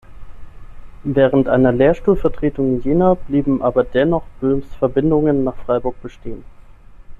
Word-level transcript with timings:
Während 1.03 1.47
einer 1.47 1.71
Lehrstuhlvertretung 1.71 2.73
in 2.77 2.81
Jena 2.81 3.13
blieben 3.13 3.61
aber 3.61 3.83
dennoch 3.83 4.23
Böhms 4.39 4.65
Verbindungen 4.79 5.43
nach 5.43 5.55
Freiburg 5.57 6.01
bestehen. 6.01 6.43